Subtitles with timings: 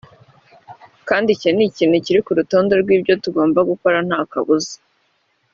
[1.09, 4.75] kandi icyo ni ikintu kiri ku rutonde rw’ibyo ngomba gukora nta kabuza